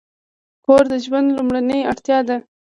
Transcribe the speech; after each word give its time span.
کور 0.65 0.83
د 0.91 0.93
ژوند 1.05 1.27
لومړنۍ 1.37 1.81
اړتیا 1.91 2.19
ده. 2.27 2.37